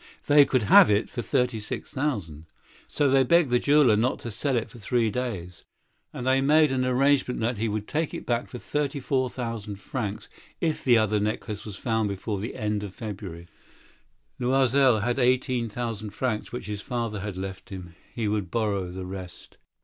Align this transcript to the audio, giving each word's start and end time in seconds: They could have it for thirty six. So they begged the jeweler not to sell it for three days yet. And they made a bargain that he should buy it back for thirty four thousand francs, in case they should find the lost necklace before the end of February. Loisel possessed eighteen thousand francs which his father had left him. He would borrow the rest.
They 0.25 0.45
could 0.45 0.63
have 0.63 0.89
it 0.89 1.11
for 1.11 1.21
thirty 1.21 1.59
six. 1.59 1.91
So 2.87 3.07
they 3.07 3.23
begged 3.23 3.51
the 3.51 3.59
jeweler 3.59 3.95
not 3.95 4.17
to 4.21 4.31
sell 4.31 4.57
it 4.57 4.71
for 4.71 4.79
three 4.79 5.11
days 5.11 5.63
yet. 6.11 6.17
And 6.19 6.25
they 6.25 6.41
made 6.41 6.71
a 6.71 6.79
bargain 6.81 7.39
that 7.41 7.59
he 7.59 7.67
should 7.67 7.85
buy 7.85 8.09
it 8.11 8.25
back 8.25 8.49
for 8.49 8.57
thirty 8.57 8.99
four 8.99 9.29
thousand 9.29 9.75
francs, 9.75 10.27
in 10.59 10.69
case 10.71 10.83
they 10.83 10.93
should 10.93 10.97
find 10.97 11.11
the 11.11 11.15
lost 11.19 11.23
necklace 11.23 12.07
before 12.07 12.39
the 12.39 12.55
end 12.55 12.81
of 12.81 12.95
February. 12.95 13.47
Loisel 14.39 15.01
possessed 15.01 15.19
eighteen 15.19 15.69
thousand 15.69 16.09
francs 16.09 16.51
which 16.51 16.65
his 16.65 16.81
father 16.81 17.19
had 17.19 17.37
left 17.37 17.69
him. 17.69 17.93
He 18.15 18.27
would 18.27 18.49
borrow 18.49 18.91
the 18.91 19.05
rest. 19.05 19.57